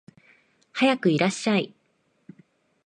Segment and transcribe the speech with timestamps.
[0.71, 1.75] はやくいらっしゃい